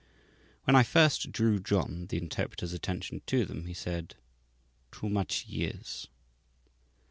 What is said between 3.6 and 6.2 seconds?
he said, "Too much years."